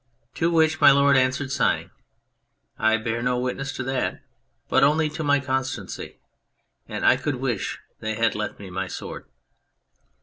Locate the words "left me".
8.33-8.71